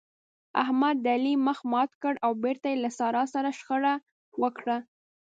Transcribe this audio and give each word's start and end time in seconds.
احمد 0.63 0.95
د 1.01 1.05
علي 1.15 1.33
مخ 1.47 1.59
مات 1.71 1.91
کړ 2.01 2.13
او 2.25 2.31
بېرته 2.43 2.67
يې 2.71 2.77
له 2.83 2.89
سارا 2.97 3.23
سره 3.33 3.49
شخړه 3.57 3.93
وکړه. 4.41 4.77